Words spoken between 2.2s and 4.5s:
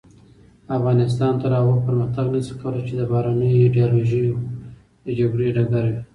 نشي کولای چې د بهرنیو ایډیالوژیو